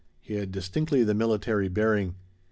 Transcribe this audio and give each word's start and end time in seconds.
He 0.19 0.33
had 0.33 0.51
distinctly 0.51 1.03
the 1.03 1.13
military 1.13 1.67
bearing. 1.67 2.15